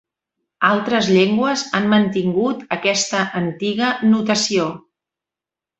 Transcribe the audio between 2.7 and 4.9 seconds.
aquesta antiga notació.